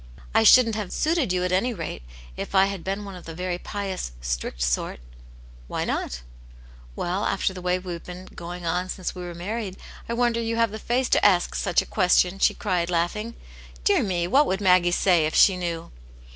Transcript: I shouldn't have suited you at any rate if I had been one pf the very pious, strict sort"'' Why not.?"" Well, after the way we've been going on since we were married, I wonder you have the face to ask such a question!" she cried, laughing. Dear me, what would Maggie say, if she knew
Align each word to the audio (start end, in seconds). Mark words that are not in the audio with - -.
I 0.33 0.41
shouldn't 0.41 0.73
have 0.73 0.91
suited 0.91 1.31
you 1.31 1.43
at 1.43 1.51
any 1.51 1.75
rate 1.75 2.01
if 2.35 2.55
I 2.55 2.65
had 2.65 2.83
been 2.83 3.05
one 3.05 3.13
pf 3.13 3.23
the 3.25 3.35
very 3.35 3.59
pious, 3.59 4.13
strict 4.19 4.59
sort"'' 4.63 4.99
Why 5.67 5.85
not.?"" 5.85 6.23
Well, 6.95 7.23
after 7.25 7.53
the 7.53 7.61
way 7.61 7.77
we've 7.77 8.03
been 8.03 8.25
going 8.25 8.65
on 8.65 8.89
since 8.89 9.13
we 9.13 9.21
were 9.21 9.35
married, 9.35 9.77
I 10.09 10.13
wonder 10.15 10.41
you 10.41 10.55
have 10.55 10.71
the 10.71 10.79
face 10.79 11.07
to 11.09 11.23
ask 11.23 11.53
such 11.53 11.83
a 11.83 11.85
question!" 11.85 12.39
she 12.39 12.55
cried, 12.55 12.89
laughing. 12.89 13.35
Dear 13.83 14.01
me, 14.01 14.25
what 14.25 14.47
would 14.47 14.59
Maggie 14.59 14.89
say, 14.89 15.27
if 15.27 15.35
she 15.35 15.55
knew 15.55 15.91